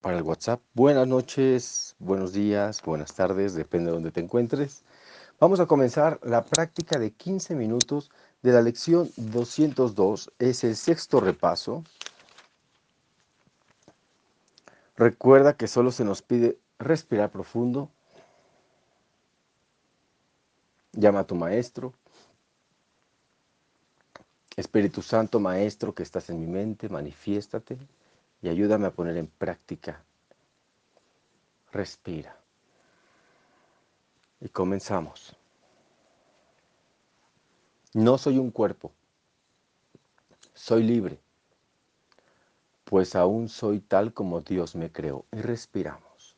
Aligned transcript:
para 0.00 0.16
el 0.16 0.22
WhatsApp. 0.22 0.60
Buenas 0.74 1.06
noches, 1.06 1.94
buenos 1.98 2.32
días, 2.32 2.80
buenas 2.82 3.14
tardes, 3.14 3.54
depende 3.54 3.86
de 3.86 3.94
donde 3.94 4.10
te 4.10 4.20
encuentres. 4.20 4.82
Vamos 5.38 5.60
a 5.60 5.66
comenzar 5.66 6.18
la 6.22 6.44
práctica 6.44 6.98
de 6.98 7.12
15 7.12 7.54
minutos 7.54 8.10
de 8.42 8.52
la 8.52 8.62
lección 8.62 9.10
202. 9.16 10.32
Es 10.38 10.64
el 10.64 10.76
sexto 10.76 11.20
repaso. 11.20 11.84
Recuerda 14.96 15.56
que 15.56 15.66
solo 15.66 15.92
se 15.92 16.04
nos 16.04 16.22
pide 16.22 16.58
respirar 16.78 17.30
profundo. 17.30 17.90
Llama 20.92 21.20
a 21.20 21.26
tu 21.26 21.34
maestro. 21.34 21.94
Espíritu 24.56 25.00
Santo, 25.00 25.40
Maestro 25.40 25.94
que 25.94 26.02
estás 26.02 26.28
en 26.28 26.40
mi 26.40 26.46
mente, 26.46 26.90
manifiéstate 26.90 27.78
y 28.42 28.48
ayúdame 28.48 28.86
a 28.86 28.92
poner 28.92 29.16
en 29.16 29.26
práctica. 29.26 30.02
Respira. 31.72 32.36
Y 34.40 34.48
comenzamos. 34.48 35.36
No 37.92 38.18
soy 38.18 38.38
un 38.38 38.50
cuerpo, 38.50 38.92
soy 40.54 40.84
libre, 40.84 41.18
pues 42.84 43.16
aún 43.16 43.48
soy 43.48 43.80
tal 43.80 44.14
como 44.14 44.40
Dios 44.40 44.76
me 44.76 44.92
creó. 44.92 45.24
Y 45.32 45.40
respiramos. 45.40 46.36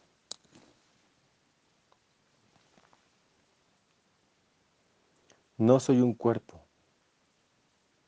No 5.59 5.79
soy 5.79 6.01
un 6.01 6.15
cuerpo, 6.15 6.59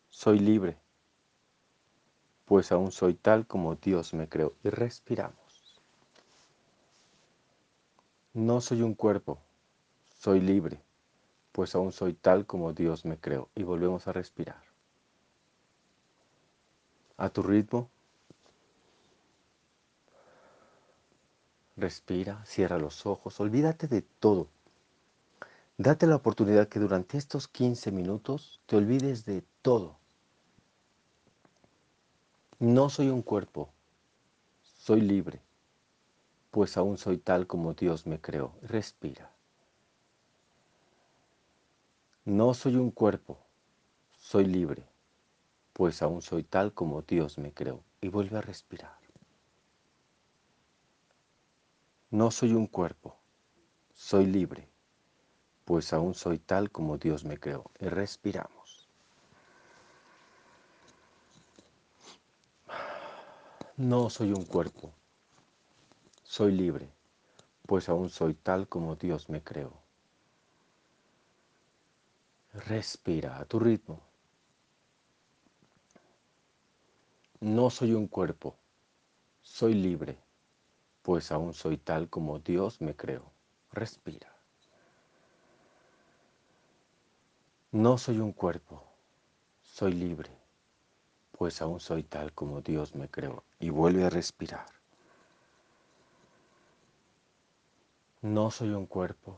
soy 0.08 0.38
libre, 0.38 0.78
pues 2.44 2.72
aún 2.72 2.92
soy 2.92 3.14
tal 3.14 3.46
como 3.46 3.74
Dios 3.76 4.14
me 4.14 4.28
creó. 4.28 4.54
Y 4.62 4.70
respiramos. 4.70 5.80
No 8.32 8.60
soy 8.60 8.82
un 8.82 8.94
cuerpo, 8.94 9.38
soy 10.18 10.40
libre, 10.40 10.80
pues 11.52 11.74
aún 11.74 11.92
soy 11.92 12.14
tal 12.14 12.46
como 12.46 12.72
Dios 12.72 13.04
me 13.04 13.16
creó. 13.16 13.48
Y 13.54 13.62
volvemos 13.62 14.08
a 14.08 14.12
respirar. 14.12 14.62
A 17.16 17.28
tu 17.28 17.42
ritmo. 17.42 17.88
Respira, 21.76 22.44
cierra 22.44 22.78
los 22.78 23.06
ojos, 23.06 23.40
olvídate 23.40 23.88
de 23.88 24.02
todo. 24.02 24.48
Date 25.76 26.06
la 26.06 26.16
oportunidad 26.16 26.68
que 26.68 26.78
durante 26.78 27.18
estos 27.18 27.48
15 27.48 27.90
minutos 27.90 28.60
te 28.66 28.76
olvides 28.76 29.24
de 29.24 29.42
todo 29.60 29.98
no 32.58 32.88
soy 32.88 33.08
un 33.08 33.22
cuerpo, 33.22 33.70
soy 34.62 35.00
libre, 35.00 35.40
pues 36.50 36.76
aún 36.76 36.98
soy 36.98 37.18
tal 37.18 37.46
como 37.46 37.74
Dios 37.74 38.06
me 38.06 38.20
creó. 38.20 38.52
Respira. 38.62 39.30
No 42.24 42.54
soy 42.54 42.76
un 42.76 42.90
cuerpo, 42.90 43.38
soy 44.18 44.46
libre, 44.46 44.86
pues 45.72 46.00
aún 46.00 46.22
soy 46.22 46.44
tal 46.44 46.72
como 46.72 47.02
Dios 47.02 47.38
me 47.38 47.52
creó. 47.52 47.82
Y 48.00 48.08
vuelve 48.08 48.38
a 48.38 48.42
respirar. 48.42 48.98
No 52.10 52.30
soy 52.30 52.52
un 52.52 52.68
cuerpo, 52.68 53.16
soy 53.92 54.26
libre, 54.26 54.68
pues 55.64 55.92
aún 55.92 56.14
soy 56.14 56.38
tal 56.38 56.70
como 56.70 56.96
Dios 56.96 57.24
me 57.24 57.38
creó. 57.38 57.64
Y 57.80 57.86
respiramos. 57.86 58.63
No 63.76 64.08
soy 64.08 64.30
un 64.32 64.44
cuerpo, 64.44 64.92
soy 66.22 66.52
libre, 66.52 66.88
pues 67.66 67.88
aún 67.88 68.08
soy 68.08 68.34
tal 68.34 68.68
como 68.68 68.94
Dios 68.94 69.28
me 69.28 69.42
creó. 69.42 69.72
Respira 72.52 73.40
a 73.40 73.44
tu 73.46 73.58
ritmo. 73.58 74.00
No 77.40 77.68
soy 77.68 77.94
un 77.94 78.06
cuerpo, 78.06 78.54
soy 79.42 79.74
libre, 79.74 80.18
pues 81.02 81.32
aún 81.32 81.52
soy 81.52 81.76
tal 81.76 82.08
como 82.08 82.38
Dios 82.38 82.80
me 82.80 82.94
creó. 82.94 83.32
Respira. 83.72 84.32
No 87.72 87.98
soy 87.98 88.20
un 88.20 88.30
cuerpo, 88.32 88.84
soy 89.62 89.94
libre, 89.94 90.30
pues 91.36 91.60
aún 91.60 91.80
soy 91.80 92.04
tal 92.04 92.32
como 92.32 92.60
Dios 92.60 92.94
me 92.94 93.08
creó 93.08 93.42
y 93.58 93.70
vuelve 93.70 94.04
a 94.04 94.10
respirar. 94.10 94.66
No 98.22 98.50
soy 98.50 98.70
un 98.70 98.86
cuerpo, 98.86 99.36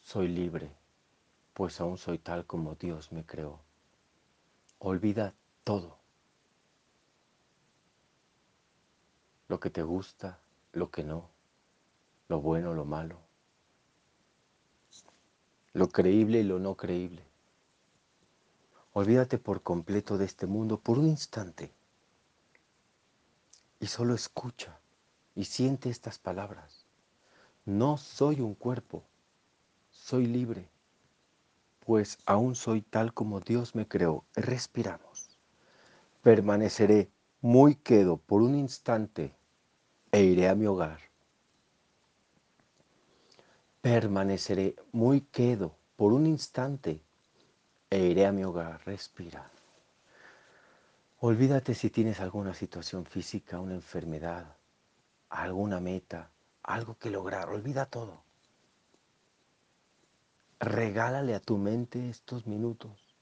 soy 0.00 0.28
libre, 0.28 0.70
pues 1.54 1.80
aún 1.80 1.98
soy 1.98 2.18
tal 2.18 2.46
como 2.46 2.74
Dios 2.74 3.12
me 3.12 3.24
creó. 3.24 3.60
Olvida 4.78 5.34
todo. 5.62 5.98
Lo 9.48 9.60
que 9.60 9.70
te 9.70 9.82
gusta, 9.82 10.40
lo 10.72 10.90
que 10.90 11.04
no, 11.04 11.30
lo 12.28 12.40
bueno, 12.40 12.74
lo 12.74 12.84
malo, 12.84 13.20
lo 15.72 15.88
creíble 15.88 16.40
y 16.40 16.44
lo 16.44 16.58
no 16.58 16.74
creíble. 16.76 17.22
Olvídate 18.96 19.38
por 19.38 19.60
completo 19.64 20.18
de 20.18 20.24
este 20.24 20.46
mundo 20.46 20.78
por 20.78 21.00
un 21.00 21.08
instante 21.08 21.74
y 23.80 23.88
solo 23.88 24.14
escucha 24.14 24.78
y 25.34 25.46
siente 25.46 25.90
estas 25.90 26.20
palabras. 26.20 26.86
No 27.64 27.96
soy 27.96 28.40
un 28.40 28.54
cuerpo, 28.54 29.02
soy 29.90 30.26
libre, 30.26 30.68
pues 31.84 32.18
aún 32.24 32.54
soy 32.54 32.82
tal 32.82 33.12
como 33.12 33.40
Dios 33.40 33.74
me 33.74 33.88
creó. 33.88 34.24
Respiramos. 34.36 35.40
Permaneceré 36.22 37.10
muy 37.40 37.74
quedo 37.74 38.18
por 38.18 38.42
un 38.42 38.54
instante 38.54 39.34
e 40.12 40.22
iré 40.22 40.48
a 40.48 40.54
mi 40.54 40.66
hogar. 40.66 41.00
Permaneceré 43.80 44.76
muy 44.92 45.20
quedo 45.20 45.74
por 45.96 46.12
un 46.12 46.26
instante 46.26 47.02
e 47.94 48.06
iré 48.10 48.26
a 48.26 48.32
mi 48.32 48.42
hogar. 48.42 48.80
Respira. 48.84 49.48
Olvídate 51.20 51.74
si 51.74 51.90
tienes 51.90 52.18
alguna 52.18 52.52
situación 52.52 53.06
física, 53.06 53.60
una 53.60 53.74
enfermedad, 53.74 54.56
alguna 55.28 55.78
meta, 55.78 56.28
algo 56.64 56.98
que 56.98 57.10
lograr. 57.10 57.48
Olvida 57.50 57.86
todo. 57.86 58.20
Regálale 60.58 61.36
a 61.36 61.40
tu 61.40 61.56
mente 61.56 62.10
estos 62.10 62.48
minutos. 62.48 63.14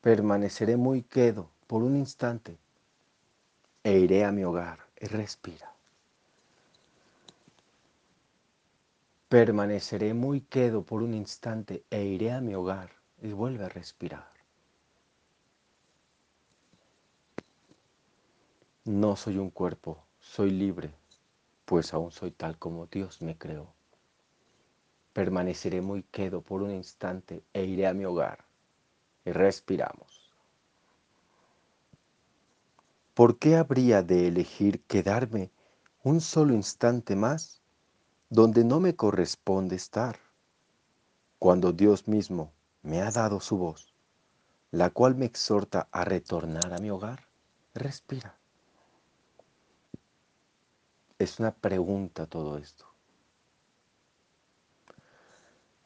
Permaneceré 0.00 0.78
muy 0.78 1.02
quedo 1.02 1.50
por 1.66 1.82
un 1.82 1.96
instante 1.96 2.56
e 3.84 3.98
iré 3.98 4.24
a 4.24 4.32
mi 4.32 4.44
hogar. 4.44 4.78
Y 4.98 5.06
respira. 5.08 5.74
Permaneceré 9.28 10.14
muy 10.14 10.40
quedo 10.40 10.82
por 10.82 11.02
un 11.02 11.12
instante 11.12 11.84
e 11.90 12.02
iré 12.04 12.32
a 12.32 12.40
mi 12.40 12.54
hogar. 12.54 12.99
Y 13.22 13.32
vuelve 13.32 13.64
a 13.64 13.68
respirar. 13.68 14.30
No 18.84 19.14
soy 19.14 19.36
un 19.36 19.50
cuerpo, 19.50 20.06
soy 20.18 20.50
libre, 20.50 20.94
pues 21.66 21.92
aún 21.92 22.10
soy 22.10 22.30
tal 22.30 22.58
como 22.58 22.86
Dios 22.86 23.20
me 23.20 23.36
creó. 23.36 23.74
Permaneceré 25.12 25.82
muy 25.82 26.02
quedo 26.04 26.40
por 26.40 26.62
un 26.62 26.70
instante 26.70 27.44
e 27.52 27.64
iré 27.64 27.86
a 27.86 27.94
mi 27.94 28.06
hogar. 28.06 28.46
Y 29.26 29.32
respiramos. 29.32 30.32
¿Por 33.12 33.38
qué 33.38 33.56
habría 33.56 34.02
de 34.02 34.28
elegir 34.28 34.82
quedarme 34.84 35.50
un 36.02 36.22
solo 36.22 36.54
instante 36.54 37.16
más 37.16 37.60
donde 38.30 38.64
no 38.64 38.80
me 38.80 38.96
corresponde 38.96 39.76
estar? 39.76 40.18
Cuando 41.38 41.72
Dios 41.72 42.08
mismo 42.08 42.54
me 42.82 43.02
ha 43.02 43.10
dado 43.10 43.40
su 43.40 43.58
voz, 43.58 43.94
la 44.70 44.90
cual 44.90 45.14
me 45.14 45.26
exhorta 45.26 45.88
a 45.90 46.04
retornar 46.04 46.72
a 46.72 46.78
mi 46.78 46.90
hogar. 46.90 47.26
Respira. 47.74 48.36
Es 51.18 51.38
una 51.38 51.52
pregunta 51.52 52.26
todo 52.26 52.56
esto. 52.56 52.86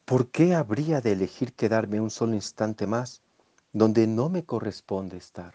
¿Por 0.04 0.30
qué 0.30 0.54
habría 0.54 1.00
de 1.00 1.12
elegir 1.12 1.54
quedarme 1.54 2.00
un 2.00 2.10
solo 2.10 2.34
instante 2.34 2.86
más 2.86 3.22
donde 3.72 4.06
no 4.06 4.28
me 4.28 4.44
corresponde 4.44 5.16
estar? 5.16 5.54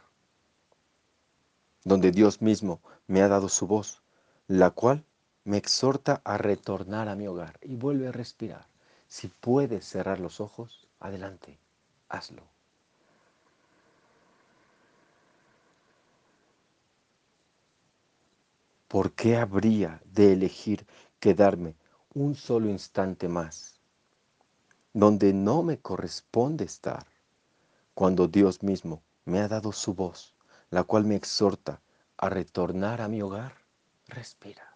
Donde 1.85 2.12
Dios 2.12 2.42
mismo 2.42 2.81
me 3.07 3.21
ha 3.21 3.27
dado 3.27 3.47
su 3.47 3.68
voz, 3.68 4.01
la 4.47 4.71
cual 4.71 5.06
me 5.44 5.57
exhorta 5.57 6.21
a 6.25 6.38
retornar 6.38 7.07
a 7.09 7.15
mi 7.15 7.27
hogar 7.27 7.59
y 7.62 7.75
vuelve 7.75 8.07
a 8.07 8.12
respirar. 8.12 8.68
Si 9.07 9.27
puedes 9.27 9.85
cerrar 9.85 10.19
los 10.19 10.42
ojos, 10.42 10.88
adelante, 11.00 11.60
hazlo. 12.10 12.44
¿Por 18.88 19.13
qué 19.13 19.38
habría 19.38 20.01
de 20.06 20.34
elegir 20.34 20.86
quedarme 21.19 21.75
un 22.13 22.36
solo 22.36 22.69
instante 22.69 23.28
más 23.28 23.80
donde 24.94 25.34
no 25.34 25.62
me 25.62 25.80
corresponde 25.80 26.66
estar 26.66 27.06
cuando 27.94 28.28
Dios 28.28 28.63
mismo 28.63 29.04
me 29.25 29.40
ha 29.40 29.48
dado 29.48 29.72
su 29.72 29.94
voz, 29.94 30.34
la 30.72 30.84
cual 30.84 31.06
me 31.06 31.16
exhorta 31.16 31.81
a 32.18 32.30
retornar 32.30 33.02
a 33.02 33.07
mi 33.07 33.22
hogar? 33.22 33.54
Respira. 34.07 34.75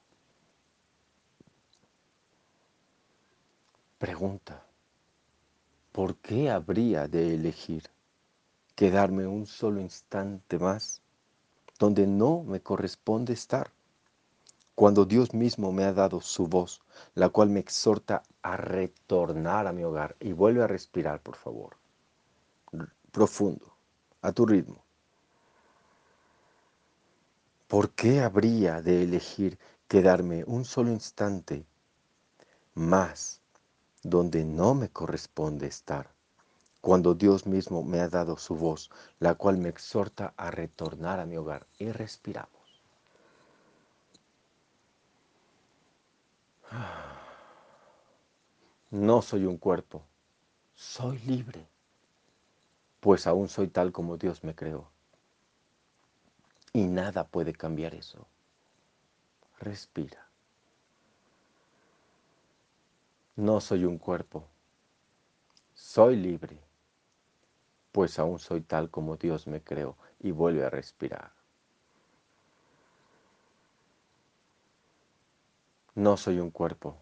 Pregunta, 3.97 4.65
¿por 5.93 6.17
qué 6.17 6.49
habría 6.49 7.07
de 7.07 7.35
elegir 7.35 7.83
quedarme 8.75 9.27
un 9.27 9.45
solo 9.45 9.79
instante 9.79 10.57
más 10.57 11.01
donde 11.77 12.07
no 12.07 12.43
me 12.43 12.61
corresponde 12.61 13.31
estar? 13.33 13.71
Cuando 14.73 15.05
Dios 15.05 15.35
mismo 15.35 15.71
me 15.71 15.83
ha 15.83 15.93
dado 15.93 16.19
su 16.19 16.47
voz, 16.47 16.81
la 17.13 17.29
cual 17.29 17.49
me 17.49 17.59
exhorta 17.59 18.23
a 18.41 18.57
retornar 18.57 19.67
a 19.67 19.71
mi 19.71 19.83
hogar. 19.83 20.15
Y 20.19 20.31
vuelve 20.31 20.63
a 20.63 20.67
respirar, 20.67 21.21
por 21.21 21.35
favor. 21.35 21.77
Profundo, 23.11 23.77
a 24.23 24.31
tu 24.31 24.47
ritmo. 24.47 24.83
¿Por 27.67 27.91
qué 27.91 28.21
habría 28.21 28.81
de 28.81 29.03
elegir 29.03 29.59
quedarme 29.87 30.43
un 30.45 30.65
solo 30.65 30.89
instante 30.89 31.67
más 32.73 33.42
donde 34.03 34.43
no 34.43 34.75
me 34.75 34.89
corresponde 34.89 35.67
estar, 35.67 36.09
cuando 36.81 37.13
Dios 37.15 37.47
mismo 37.47 37.83
me 37.83 38.01
ha 38.01 38.09
dado 38.09 38.37
su 38.37 38.55
voz, 38.55 38.91
la 39.19 39.35
cual 39.35 39.57
me 39.57 39.69
exhorta 39.69 40.33
a 40.35 40.51
retornar 40.51 41.21
a 41.21 41.25
mi 41.25 41.37
hogar. 41.37 41.65
Y 41.79 41.91
respiramos. 41.91 42.81
No 48.91 49.23
soy 49.23 49.45
un 49.45 49.57
cuerpo, 49.57 50.03
soy 50.75 51.17
libre, 51.17 51.67
pues 52.99 53.25
aún 53.25 53.49
soy 53.49 53.67
tal 53.67 53.91
como 53.91 54.17
Dios 54.17 54.43
me 54.43 54.53
creó. 54.53 54.87
Y 56.73 56.83
nada 56.83 57.23
puede 57.25 57.53
cambiar 57.53 57.95
eso. 57.95 58.27
Respira. 59.59 60.22
No 63.35 63.59
soy 63.61 63.85
un 63.85 63.97
cuerpo, 63.97 64.47
soy 65.73 66.15
libre, 66.17 66.59
pues 67.91 68.19
aún 68.19 68.37
soy 68.37 68.61
tal 68.61 68.91
como 68.91 69.17
Dios 69.17 69.47
me 69.47 69.63
creó 69.63 69.97
y 70.19 70.29
vuelve 70.29 70.63
a 70.63 70.69
respirar. 70.69 71.33
No 75.95 76.15
soy 76.15 76.39
un 76.39 76.51
cuerpo, 76.51 76.95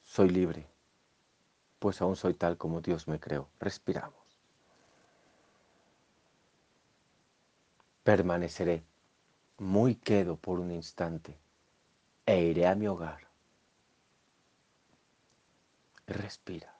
soy 0.00 0.30
libre, 0.30 0.66
pues 1.78 2.00
aún 2.00 2.16
soy 2.16 2.32
tal 2.32 2.56
como 2.56 2.80
Dios 2.80 3.06
me 3.06 3.20
creó. 3.20 3.50
Respiramos. 3.60 4.38
Permaneceré 8.04 8.86
muy 9.58 9.96
quedo 9.96 10.36
por 10.36 10.60
un 10.60 10.70
instante 10.70 11.38
e 12.24 12.40
iré 12.40 12.66
a 12.66 12.74
mi 12.74 12.86
hogar 12.86 13.33
Respira. 16.06 16.74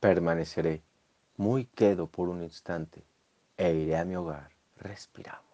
Permaneceré 0.00 0.82
muy 1.36 1.66
quedo 1.66 2.06
por 2.06 2.28
un 2.28 2.42
instante 2.42 3.04
e 3.56 3.72
iré 3.72 3.96
a 3.96 4.04
mi 4.04 4.14
hogar. 4.14 4.50
Respiramos. 4.76 5.48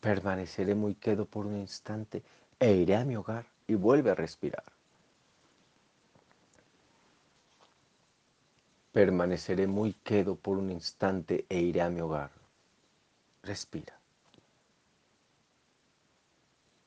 Permaneceré 0.00 0.74
muy 0.74 0.94
quedo 0.94 1.26
por 1.26 1.46
un 1.46 1.56
instante 1.58 2.22
e 2.58 2.72
iré 2.72 2.96
a 2.96 3.04
mi 3.04 3.16
hogar 3.16 3.46
y 3.66 3.74
vuelve 3.74 4.10
a 4.10 4.14
respirar. 4.14 4.64
Permaneceré 8.92 9.66
muy 9.66 9.94
quedo 9.94 10.36
por 10.36 10.58
un 10.58 10.70
instante 10.70 11.46
e 11.48 11.60
iré 11.60 11.80
a 11.80 11.88
mi 11.88 12.02
hogar. 12.02 12.30
Respira. 13.42 13.98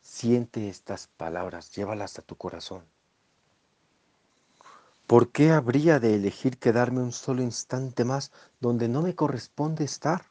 Siente 0.02 0.70
estas 0.70 1.08
palabras, 1.08 1.72
llévalas 1.76 2.20
a 2.20 2.22
tu 2.22 2.36
corazón. 2.36 2.84
¿Por 5.08 5.32
qué 5.32 5.52
habría 5.52 6.00
de 6.00 6.16
elegir 6.16 6.58
quedarme 6.58 7.02
un 7.02 7.12
solo 7.12 7.42
instante 7.42 8.06
más 8.06 8.32
donde 8.60 8.88
no 8.88 9.02
me 9.02 9.16
corresponde 9.16 9.84
estar? 9.84 10.26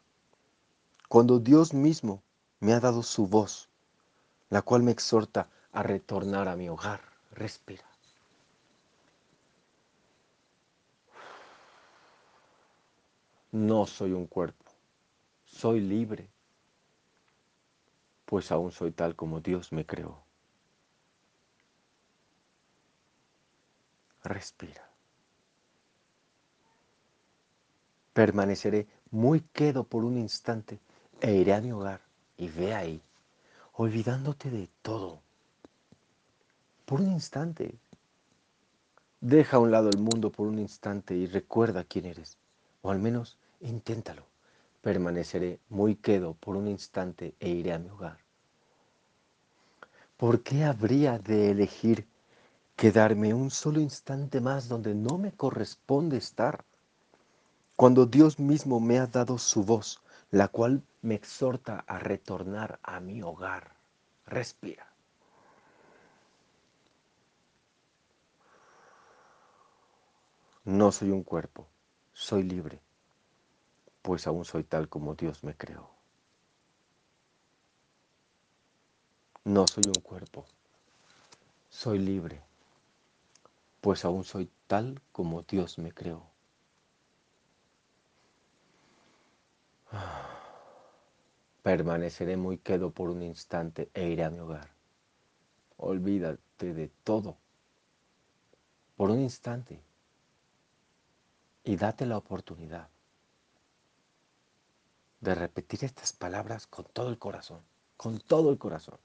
Cuando 1.09 1.38
Dios 1.38 1.75
mismo 1.75 2.23
me 2.61 2.73
ha 2.73 2.81
dado 2.81 3.03
su 3.03 3.26
voz, 3.26 3.69
la 4.49 4.62
cual 4.62 4.82
me 4.82 4.93
exhorta 4.93 5.49
a 5.73 5.82
retornar 5.82 6.49
a 6.49 6.56
mi 6.56 6.69
hogar. 6.69 7.00
Respira. 7.32 7.94
No 13.55 13.87
soy 13.87 14.11
un 14.11 14.27
cuerpo, 14.27 14.73
soy 15.45 15.79
libre, 15.79 16.29
pues 18.25 18.51
aún 18.51 18.73
soy 18.73 18.91
tal 18.91 19.15
como 19.15 19.39
Dios 19.39 19.71
me 19.71 19.87
creó. 19.87 20.25
Respira. 24.25 24.91
Permaneceré 28.12 28.89
muy 29.12 29.43
quedo 29.53 29.85
por 29.85 30.05
un 30.05 30.19
instante 30.19 30.81
e 31.21 31.35
iré 31.35 31.55
a 31.55 31.61
mi 31.61 31.71
hogar 31.71 32.00
y 32.37 32.49
ve 32.49 32.75
ahí, 32.75 33.00
olvidándote 33.75 34.50
de 34.50 34.69
todo. 34.83 35.23
Por 36.85 37.00
un 37.00 37.12
instante. 37.12 37.79
Deja 39.21 39.59
a 39.59 39.61
un 39.61 39.71
lado 39.71 39.91
el 39.91 39.99
mundo 39.99 40.33
por 40.33 40.49
un 40.49 40.59
instante 40.59 41.15
y 41.15 41.29
recuerda 41.29 41.85
quién 41.85 42.07
eres, 42.07 42.37
o 42.83 42.91
al 42.91 42.99
menos 42.99 43.39
Inténtalo. 43.64 44.26
Permaneceré 44.82 45.58
muy 45.70 45.96
quedo 45.96 46.34
por 46.34 46.55
un 46.55 46.69
instante 46.69 47.34
e 47.40 47.49
iré 47.49 47.72
a 47.72 47.78
mi 47.78 47.88
hogar. 47.88 48.19
¿Por 50.19 50.43
qué 50.43 50.64
habría 50.64 51.19
de 51.19 51.50
elegir 51.50 52.06
quedarme 52.76 53.32
un 53.32 53.50
solo 53.50 53.81
instante 53.81 54.43
más 54.43 54.69
donde 54.69 54.94
no 54.94 55.16
me 55.16 55.32
corresponde 55.32 56.19
estar? 56.19 56.66
Cuando 57.75 58.04
Dios 58.04 58.38
mismo 58.38 58.80
me 58.80 58.99
ha 58.99 59.06
dado 59.06 59.38
su 59.38 59.64
voz, 59.64 60.02
la 60.30 60.49
cual 60.49 60.83
me 61.00 61.14
exhorta 61.14 61.85
a 61.87 61.99
retornar 61.99 62.78
a 62.83 63.00
mi 63.00 63.23
hogar. 63.23 63.76
Respira. 64.26 64.92
No 70.64 70.92
soy 70.92 71.11
un 71.11 71.23
cuerpo, 71.23 71.66
soy 72.12 72.42
libre 72.42 72.83
pues 74.04 74.26
aún 74.26 74.44
soy 74.44 74.64
tal 74.64 74.90
como 74.90 75.14
Dios 75.14 75.44
me 75.44 75.56
creó. 75.56 75.88
No 79.44 79.66
soy 79.66 79.84
un 79.87 80.02
cuerpo, 80.02 80.44
soy 81.70 81.99
libre, 82.00 82.42
pues 83.80 84.04
aún 84.04 84.25
soy 84.25 84.50
tal 84.66 85.00
como 85.11 85.40
Dios 85.40 85.78
me 85.78 85.90
creó. 85.90 86.26
Permaneceré 91.62 92.37
muy 92.37 92.58
quedo 92.58 92.90
por 92.90 93.08
un 93.08 93.23
instante 93.23 93.90
e 93.94 94.11
iré 94.11 94.25
a 94.25 94.30
mi 94.30 94.40
hogar. 94.40 94.68
Olvídate 95.78 96.75
de 96.75 96.88
todo 97.04 97.38
por 98.96 99.11
un 99.11 99.20
instante 99.20 99.82
y 101.64 101.76
date 101.76 102.04
la 102.04 102.18
oportunidad 102.18 102.94
de 105.25 105.35
repetir 105.35 105.85
estas 105.85 106.12
palabras 106.12 106.66
con 106.66 106.85
todo 106.85 107.09
el 107.09 107.19
corazón, 107.19 107.61
con 107.97 108.21
todo 108.21 108.50
el 108.50 108.59
corazón. 108.59 108.99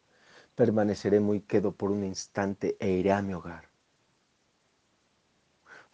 Permaneceré 0.54 1.22
muy 1.22 1.40
quedo 1.40 1.72
por 1.72 1.90
un 1.90 2.04
instante 2.04 2.76
e 2.80 2.90
iré 2.90 3.14
a 3.14 3.22
mi 3.22 3.34
hogar. 3.34 3.70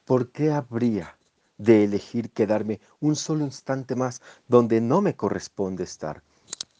¿Por 0.03 0.31
qué 0.31 0.51
habría 0.51 1.15
de 1.57 1.83
elegir 1.83 2.31
quedarme 2.31 2.81
un 2.99 3.15
solo 3.15 3.45
instante 3.45 3.95
más 3.95 4.21
donde 4.47 4.81
no 4.81 4.99
me 5.01 5.15
corresponde 5.15 5.83
estar, 5.83 6.23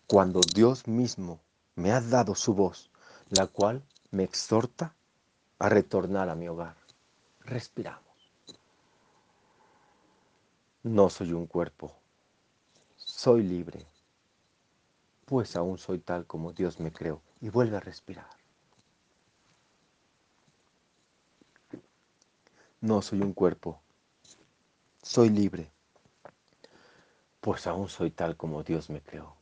cuando 0.07 0.41
Dios 0.53 0.87
mismo 0.87 1.39
me 1.75 1.91
ha 1.91 2.01
dado 2.01 2.33
su 2.33 2.55
voz, 2.55 2.89
la 3.29 3.45
cual 3.47 3.83
me 4.09 4.23
exhorta 4.23 4.95
a 5.59 5.69
retornar 5.69 6.29
a 6.29 6.35
mi 6.35 6.47
hogar? 6.47 6.75
Respiramos. 7.41 8.01
No 10.81 11.09
soy 11.09 11.31
un 11.33 11.47
cuerpo, 11.47 11.95
soy 13.15 13.43
libre, 13.43 13.87
pues 15.25 15.55
aún 15.55 15.77
soy 15.77 15.99
tal 15.99 16.27
como 16.27 16.51
Dios 16.51 16.81
me 16.81 16.91
creó. 16.91 17.21
Y 17.39 17.49
vuelve 17.49 17.77
a 17.77 17.79
respirar. 17.79 18.29
No 22.81 23.01
soy 23.01 23.21
un 23.21 23.33
cuerpo. 23.33 23.81
Soy 25.01 25.29
libre, 25.29 25.71
pues 27.39 27.67
aún 27.67 27.87
soy 27.87 28.11
tal 28.11 28.35
como 28.35 28.63
Dios 28.63 28.89
me 28.89 29.01
creó. 29.01 29.35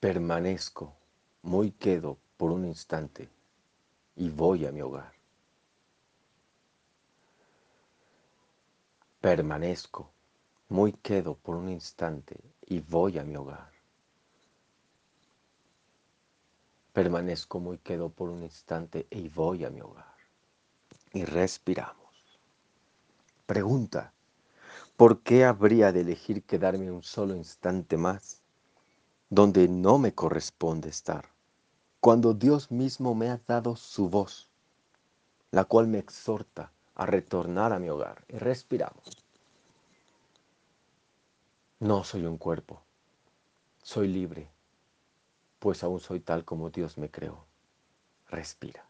Permanezco, 0.00 0.96
muy 1.42 1.72
quedo 1.72 2.16
por 2.38 2.52
un 2.52 2.64
instante 2.64 3.28
y 4.16 4.30
voy 4.30 4.64
a 4.64 4.72
mi 4.72 4.80
hogar. 4.80 5.12
Permanezco, 9.20 10.12
muy 10.68 10.92
quedo 10.92 11.34
por 11.34 11.56
un 11.56 11.70
instante 11.70 12.36
y 12.66 12.80
voy 12.80 13.18
a 13.18 13.24
mi 13.24 13.36
hogar. 13.36 13.70
Permanezco 16.92 17.58
muy 17.58 17.78
quedo 17.78 18.10
por 18.10 18.28
un 18.28 18.42
instante 18.42 19.06
y 19.10 19.28
voy 19.28 19.64
a 19.64 19.70
mi 19.70 19.80
hogar. 19.80 20.14
Y 21.12 21.24
respiramos. 21.24 22.38
Pregunta, 23.46 24.12
¿por 24.96 25.20
qué 25.20 25.44
habría 25.44 25.90
de 25.92 26.02
elegir 26.02 26.42
quedarme 26.42 26.90
un 26.90 27.02
solo 27.02 27.34
instante 27.34 27.96
más 27.96 28.42
donde 29.30 29.68
no 29.68 29.98
me 29.98 30.12
corresponde 30.14 30.90
estar? 30.90 31.30
Cuando 32.00 32.34
Dios 32.34 32.70
mismo 32.70 33.14
me 33.14 33.30
ha 33.30 33.40
dado 33.46 33.74
su 33.74 34.08
voz, 34.08 34.48
la 35.50 35.64
cual 35.64 35.86
me 35.86 35.98
exhorta 35.98 36.72
a 36.94 37.06
retornar 37.06 37.72
a 37.72 37.78
mi 37.78 37.88
hogar. 37.88 38.24
Y 38.28 38.36
respiramos. 38.36 39.27
No 41.80 42.04
soy 42.04 42.24
un 42.24 42.38
cuerpo, 42.38 42.84
soy 43.82 44.06
libre 44.08 44.50
pues 45.58 45.82
aún 45.82 46.00
soy 46.00 46.20
tal 46.20 46.44
como 46.44 46.70
Dios 46.70 46.98
me 46.98 47.10
creó. 47.10 47.44
Respira. 48.28 48.88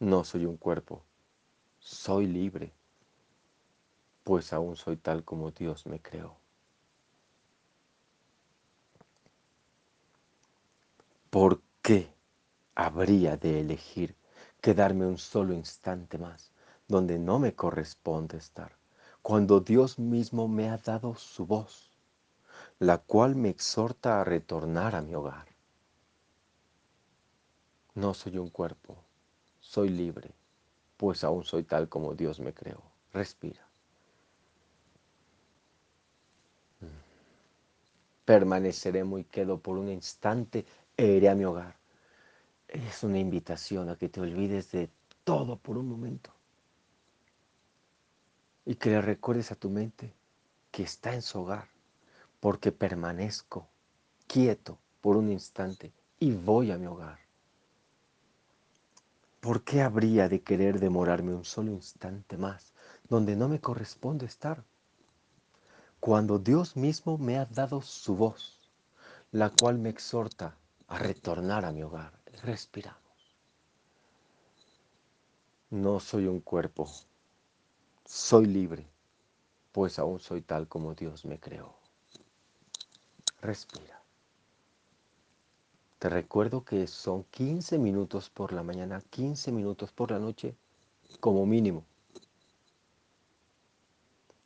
No 0.00 0.24
soy 0.24 0.46
un 0.46 0.56
cuerpo, 0.56 1.04
soy 1.78 2.26
libre, 2.26 2.74
pues 4.24 4.52
aún 4.52 4.76
soy 4.76 4.96
tal 4.96 5.24
como 5.24 5.52
Dios 5.52 5.86
me 5.86 6.00
creó. 6.00 6.36
¿Por 11.30 11.62
qué 11.82 12.12
habría 12.74 13.36
de 13.36 13.60
elegir 13.60 14.16
quedarme 14.60 15.06
un 15.06 15.18
solo 15.18 15.54
instante 15.54 16.18
más 16.18 16.51
donde 16.88 17.18
no 17.18 17.38
me 17.38 17.54
corresponde 17.54 18.36
estar? 18.38 18.76
cuando 19.22 19.60
Dios 19.60 20.00
mismo 20.00 20.48
me 20.48 20.68
ha 20.68 20.76
dado 20.76 21.14
su 21.14 21.46
voz, 21.46 21.90
la 22.80 22.98
cual 22.98 23.36
me 23.36 23.48
exhorta 23.48 24.20
a 24.20 24.24
retornar 24.24 24.96
a 24.96 25.00
mi 25.00 25.14
hogar. 25.14 25.46
No 27.94 28.14
soy 28.14 28.38
un 28.38 28.50
cuerpo, 28.50 28.96
soy 29.60 29.90
libre, 29.90 30.32
pues 30.96 31.22
aún 31.22 31.44
soy 31.44 31.62
tal 31.62 31.88
como 31.88 32.14
Dios 32.14 32.40
me 32.40 32.52
creó. 32.52 32.82
Respira. 33.12 33.64
Permaneceré 38.24 39.04
muy 39.04 39.24
quedo 39.24 39.58
por 39.60 39.78
un 39.78 39.88
instante 39.88 40.64
e 40.96 41.06
iré 41.06 41.28
a 41.28 41.34
mi 41.34 41.44
hogar. 41.44 41.76
Es 42.66 43.04
una 43.04 43.18
invitación 43.18 43.88
a 43.88 43.96
que 43.96 44.08
te 44.08 44.20
olvides 44.20 44.72
de 44.72 44.90
todo 45.24 45.56
por 45.56 45.76
un 45.76 45.88
momento 45.88 46.32
y 48.64 48.76
que 48.76 48.90
le 48.90 49.00
recuerdes 49.00 49.52
a 49.52 49.56
tu 49.56 49.70
mente 49.70 50.12
que 50.70 50.82
está 50.82 51.14
en 51.14 51.22
su 51.22 51.40
hogar, 51.40 51.68
porque 52.40 52.72
permanezco 52.72 53.68
quieto 54.26 54.78
por 55.00 55.16
un 55.16 55.30
instante 55.30 55.92
y 56.18 56.32
voy 56.32 56.70
a 56.70 56.78
mi 56.78 56.86
hogar. 56.86 57.18
¿Por 59.40 59.64
qué 59.64 59.82
habría 59.82 60.28
de 60.28 60.40
querer 60.40 60.78
demorarme 60.78 61.34
un 61.34 61.44
solo 61.44 61.72
instante 61.72 62.36
más 62.36 62.72
donde 63.08 63.34
no 63.34 63.48
me 63.48 63.60
corresponde 63.60 64.24
estar? 64.26 64.62
Cuando 65.98 66.38
Dios 66.38 66.76
mismo 66.76 67.18
me 67.18 67.38
ha 67.38 67.46
dado 67.46 67.82
su 67.82 68.16
voz, 68.16 68.70
la 69.32 69.50
cual 69.50 69.78
me 69.78 69.88
exhorta 69.88 70.56
a 70.86 70.98
retornar 70.98 71.64
a 71.64 71.72
mi 71.72 71.82
hogar. 71.82 72.12
Respiramos. 72.42 73.00
No 75.70 76.00
soy 76.00 76.26
un 76.26 76.40
cuerpo, 76.40 76.88
soy 78.12 78.44
libre, 78.44 78.86
pues 79.72 79.98
aún 79.98 80.20
soy 80.20 80.42
tal 80.42 80.68
como 80.68 80.94
Dios 80.94 81.24
me 81.24 81.40
creó. 81.40 81.74
Respira. 83.40 84.02
Te 85.98 86.10
recuerdo 86.10 86.62
que 86.62 86.86
son 86.88 87.24
15 87.24 87.78
minutos 87.78 88.28
por 88.28 88.52
la 88.52 88.62
mañana, 88.62 89.00
15 89.08 89.50
minutos 89.50 89.92
por 89.92 90.10
la 90.10 90.18
noche, 90.18 90.54
como 91.20 91.46
mínimo. 91.46 91.86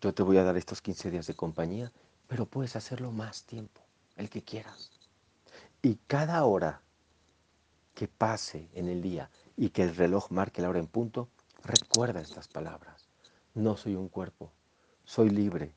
Yo 0.00 0.14
te 0.14 0.22
voy 0.22 0.36
a 0.36 0.44
dar 0.44 0.56
estos 0.56 0.80
15 0.80 1.10
días 1.10 1.26
de 1.26 1.34
compañía, 1.34 1.92
pero 2.28 2.46
puedes 2.46 2.76
hacerlo 2.76 3.10
más 3.10 3.42
tiempo, 3.46 3.80
el 4.14 4.30
que 4.30 4.44
quieras. 4.44 4.92
Y 5.82 5.96
cada 6.06 6.44
hora 6.44 6.82
que 7.94 8.06
pase 8.06 8.68
en 8.74 8.88
el 8.88 9.02
día 9.02 9.28
y 9.56 9.70
que 9.70 9.82
el 9.82 9.96
reloj 9.96 10.30
marque 10.30 10.62
la 10.62 10.68
hora 10.68 10.78
en 10.78 10.86
punto, 10.86 11.28
recuerda 11.64 12.20
estas 12.20 12.46
palabras. 12.46 13.05
No 13.56 13.78
soy 13.78 13.94
un 13.94 14.10
cuerpo, 14.10 14.52
soy 15.06 15.30
libre, 15.30 15.72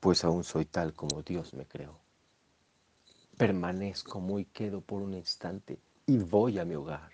pues 0.00 0.24
aún 0.24 0.42
soy 0.42 0.64
tal 0.64 0.94
como 0.94 1.22
Dios 1.22 1.54
me 1.54 1.64
creó. 1.64 2.00
Permanezco 3.38 4.18
muy 4.18 4.46
quedo 4.46 4.80
por 4.80 5.00
un 5.00 5.14
instante 5.14 5.78
y 6.06 6.18
voy 6.18 6.58
a 6.58 6.64
mi 6.64 6.74
hogar. 6.74 7.12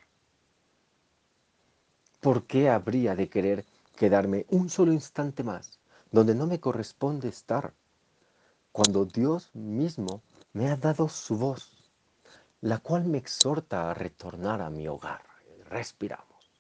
¿Por 2.21 2.47
qué 2.47 2.71
habría 2.71 3.14
de 3.14 3.28
querer 3.28 3.66
quedarme 3.95 4.47
un 4.49 4.71
solo 4.71 4.95
instante 4.95 5.45
más 5.45 5.78
donde 6.11 6.35
no 6.35 6.47
me 6.47 6.61
corresponde 6.61 7.28
estar 7.28 7.75
cuando 8.73 9.04
Dios 9.04 9.54
mismo 9.54 10.23
me 10.54 10.71
ha 10.71 10.76
dado 10.76 11.11
su 11.11 11.37
voz, 11.37 11.92
la 12.62 12.78
cual 12.78 13.04
me 13.04 13.19
exhorta 13.19 13.90
a 13.90 13.95
retornar 13.95 14.62
a 14.62 14.71
mi 14.71 14.88
hogar? 14.88 15.26
Respiramos. 15.69 16.50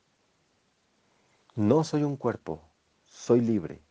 No 1.54 1.84
soy 1.84 2.02
un 2.02 2.16
cuerpo, 2.16 2.69
soy 3.10 3.40
libre, 3.40 3.82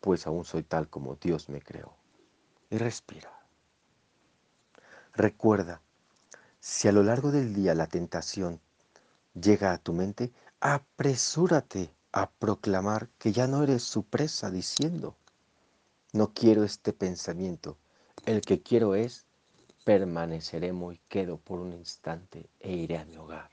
pues 0.00 0.26
aún 0.26 0.44
soy 0.44 0.62
tal 0.62 0.88
como 0.88 1.16
Dios 1.16 1.48
me 1.48 1.60
creó. 1.60 1.94
Y 2.70 2.78
respira. 2.78 3.30
Recuerda, 5.12 5.82
si 6.60 6.88
a 6.88 6.92
lo 6.92 7.02
largo 7.02 7.30
del 7.30 7.52
día 7.52 7.74
la 7.74 7.86
tentación 7.86 8.60
llega 9.34 9.72
a 9.72 9.78
tu 9.78 9.92
mente, 9.92 10.32
apresúrate 10.60 11.90
a 12.12 12.30
proclamar 12.30 13.08
que 13.18 13.32
ya 13.32 13.46
no 13.46 13.62
eres 13.62 13.82
su 13.82 14.04
presa 14.04 14.50
diciendo, 14.50 15.16
no 16.12 16.32
quiero 16.32 16.64
este 16.64 16.92
pensamiento, 16.92 17.76
el 18.24 18.40
que 18.40 18.62
quiero 18.62 18.94
es, 18.94 19.26
permaneceré 19.84 20.72
muy 20.72 21.00
quedo 21.08 21.36
por 21.38 21.60
un 21.60 21.72
instante 21.72 22.48
e 22.60 22.72
iré 22.72 22.98
a 22.98 23.04
mi 23.04 23.16
hogar. 23.16 23.50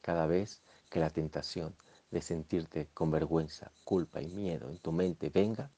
Cada 0.00 0.26
vez 0.26 0.60
que 0.90 1.00
la 1.00 1.10
tentación 1.10 1.74
de 2.10 2.22
sentirte 2.22 2.88
con 2.94 3.10
vergüenza, 3.10 3.70
culpa 3.84 4.20
y 4.20 4.28
miedo 4.28 4.70
en 4.70 4.78
tu 4.78 4.92
mente 4.92 5.30
venga, 5.30 5.70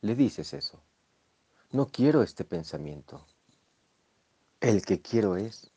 le 0.00 0.14
dices 0.14 0.52
eso. 0.54 0.82
No 1.72 1.86
quiero 1.86 2.22
este 2.22 2.44
pensamiento. 2.44 3.26
El 4.60 4.84
que 4.84 5.00
quiero 5.00 5.36
es, 5.36 5.70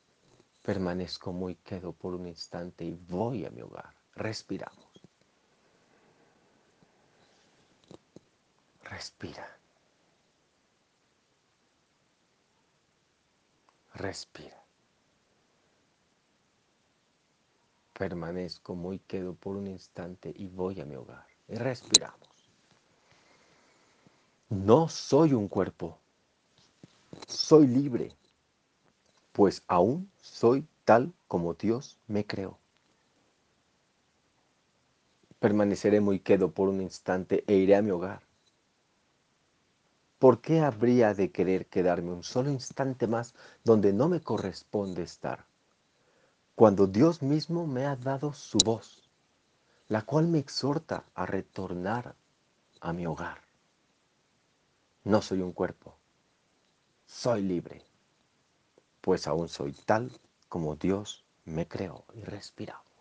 permanezco 0.62 1.32
muy 1.32 1.56
quedo 1.56 1.94
por 1.94 2.14
un 2.14 2.28
instante 2.28 2.84
y 2.84 2.94
voy 2.94 3.46
a 3.46 3.50
mi 3.50 3.62
hogar. 3.62 3.96
Respiramos. 4.14 4.86
Respira. 8.84 9.48
Respira. 13.94 14.65
Permanezco 17.98 18.76
muy 18.76 19.00
quedo 19.00 19.36
por 19.36 19.56
un 19.56 19.68
instante 19.68 20.34
y 20.36 20.48
voy 20.48 20.82
a 20.82 20.86
mi 20.86 20.96
hogar. 20.96 21.26
Y 21.48 21.56
respiramos. 21.56 22.28
No 24.50 24.90
soy 24.90 25.34
un 25.34 25.48
cuerpo. 25.48 25.98
Soy 27.28 27.68
libre, 27.68 28.12
pues 29.32 29.64
aún 29.68 30.12
soy 30.22 30.68
tal 30.84 31.14
como 31.30 31.54
Dios 31.54 31.98
me 32.08 32.26
creó. 32.26 32.60
Permaneceré 35.40 36.02
muy 36.02 36.20
quedo 36.20 36.52
por 36.52 36.68
un 36.68 36.82
instante 36.82 37.46
e 37.48 37.56
iré 37.56 37.78
a 37.78 37.82
mi 37.82 37.92
hogar. 37.92 38.24
¿Por 40.20 40.42
qué 40.42 40.60
habría 40.60 41.14
de 41.14 41.32
querer 41.32 41.68
quedarme 41.68 42.12
un 42.12 42.24
solo 42.24 42.52
instante 42.52 43.08
más 43.08 43.36
donde 43.64 43.94
no 43.94 44.10
me 44.10 44.22
corresponde 44.22 45.04
estar? 45.04 45.46
Cuando 46.56 46.88
Dios 46.88 47.22
mismo 47.22 47.68
me 47.68 47.86
ha 47.86 47.98
dado 47.98 48.34
su 48.34 48.58
voz, 48.60 49.10
la 49.90 50.04
cual 50.04 50.28
me 50.28 50.40
exhorta 50.40 51.04
a 51.14 51.26
retornar 51.26 52.16
a 52.80 52.94
mi 52.94 53.06
hogar. 53.06 53.42
No 55.04 55.22
soy 55.22 55.42
un 55.42 55.52
cuerpo, 55.52 55.98
soy 57.06 57.42
libre, 57.44 57.84
pues 59.02 59.28
aún 59.28 59.50
soy 59.50 59.74
tal 59.74 60.10
como 60.48 60.78
Dios 60.78 61.26
me 61.44 61.68
creó 61.68 62.06
y 62.14 62.22
respirado. 62.24 62.95